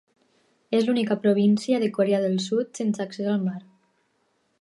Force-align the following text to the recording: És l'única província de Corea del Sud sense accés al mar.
És 0.77 0.85
l'única 0.87 1.17
província 1.25 1.81
de 1.83 1.89
Corea 1.97 2.21
del 2.23 2.39
Sud 2.47 2.81
sense 2.81 3.05
accés 3.05 3.29
al 3.35 3.45
mar. 3.51 3.59